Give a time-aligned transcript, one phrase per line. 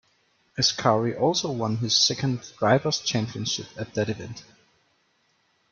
[0.57, 4.43] Ascari also won his second Drivers' Championship at that event.